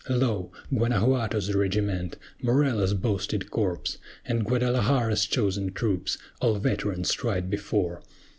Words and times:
Lo! 0.09 0.51
Guanajuato's 0.73 1.53
regiment; 1.53 2.17
Morelos' 2.41 2.95
boasted 2.95 3.51
corps, 3.51 3.97
And 4.25 4.43
Guadalajara's 4.43 5.27
chosen 5.27 5.71
troops! 5.73 6.17
all 6.41 6.55
veterans 6.55 7.13
tried 7.13 7.51
before. 7.51 8.01